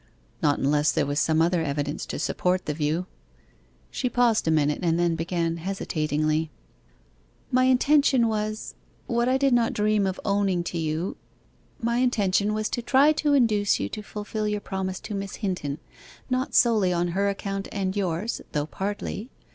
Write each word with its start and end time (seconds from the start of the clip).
'Not 0.41 0.57
unless 0.57 0.91
there 0.91 1.05
was 1.05 1.19
some 1.19 1.43
other 1.43 1.63
evidence 1.63 2.07
to 2.07 2.17
support 2.17 2.65
the 2.65 2.73
view.' 2.73 3.05
She 3.91 4.09
paused 4.09 4.47
a 4.47 4.49
minute 4.49 4.79
and 4.81 4.97
then 4.97 5.13
began 5.15 5.57
hesitatingly 5.57 6.49
'My 7.51 7.65
intention 7.65 8.27
was 8.27 8.73
what 9.05 9.29
I 9.29 9.37
did 9.37 9.53
not 9.53 9.73
dream 9.73 10.07
of 10.07 10.19
owning 10.25 10.63
to 10.63 10.79
you 10.79 11.17
my 11.83 11.97
intention 11.97 12.55
was 12.55 12.67
to 12.69 12.81
try 12.81 13.11
to 13.11 13.33
induce 13.35 13.79
you 13.79 13.89
to 13.89 14.01
fulfil 14.01 14.47
your 14.47 14.59
promise 14.59 14.99
to 15.01 15.13
Miss 15.13 15.35
Hinton 15.35 15.77
not 16.31 16.55
solely 16.55 16.91
on 16.91 17.09
her 17.09 17.29
account 17.29 17.67
and 17.71 17.95
yours 17.95 18.41
(though 18.53 18.65
partly). 18.65 19.29